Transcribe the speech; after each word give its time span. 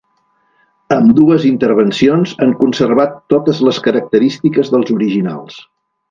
Ambdues 0.95 1.43
intervencions 1.49 2.33
han 2.45 2.55
conservat 2.63 3.13
totes 3.37 3.61
les 3.67 3.81
característiques 3.89 4.73
dels 4.77 4.95
originals. 4.99 5.61